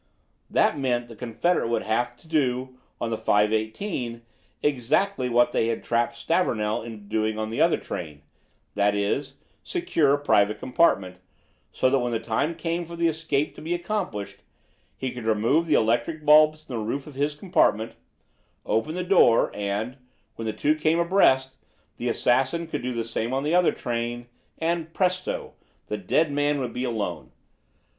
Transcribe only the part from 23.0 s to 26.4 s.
same on the other train, and presto! the dead